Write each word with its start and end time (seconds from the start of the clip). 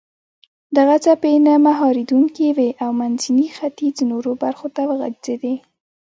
دغه 0.77 0.95
څپې 1.03 1.33
نه 1.47 1.53
مهارېدونکې 1.67 2.47
وې 2.57 2.69
او 2.83 2.89
منځني 2.99 3.47
ختیځ 3.57 3.95
نورو 4.11 4.31
برخو 4.43 4.67
ته 4.75 4.81
وغځېدې. 4.89 5.55